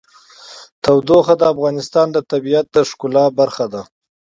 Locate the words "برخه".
3.39-3.65